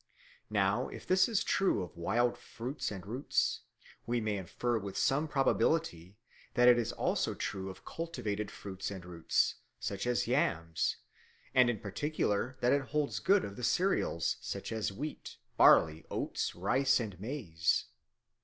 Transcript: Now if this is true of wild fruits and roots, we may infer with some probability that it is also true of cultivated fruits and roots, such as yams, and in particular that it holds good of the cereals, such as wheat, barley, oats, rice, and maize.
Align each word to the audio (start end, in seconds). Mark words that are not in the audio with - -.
Now 0.49 0.87
if 0.87 1.05
this 1.05 1.29
is 1.29 1.43
true 1.43 1.83
of 1.83 1.95
wild 1.95 2.35
fruits 2.35 2.89
and 2.89 3.05
roots, 3.05 3.61
we 4.07 4.19
may 4.19 4.37
infer 4.37 4.79
with 4.79 4.97
some 4.97 5.27
probability 5.27 6.17
that 6.55 6.67
it 6.67 6.79
is 6.79 6.91
also 6.91 7.35
true 7.35 7.69
of 7.69 7.85
cultivated 7.85 8.49
fruits 8.49 8.89
and 8.89 9.05
roots, 9.05 9.57
such 9.79 10.07
as 10.07 10.25
yams, 10.25 10.97
and 11.53 11.69
in 11.69 11.79
particular 11.79 12.57
that 12.61 12.73
it 12.73 12.81
holds 12.81 13.19
good 13.19 13.45
of 13.45 13.57
the 13.57 13.63
cereals, 13.63 14.37
such 14.41 14.71
as 14.71 14.91
wheat, 14.91 15.37
barley, 15.55 16.03
oats, 16.09 16.55
rice, 16.55 16.99
and 16.99 17.19
maize. 17.19 17.85